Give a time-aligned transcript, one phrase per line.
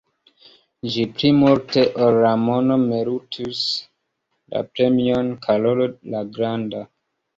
[0.93, 3.61] Ĝi pli multe ol la mono meritus
[4.55, 6.83] la premion Karolo la Granda.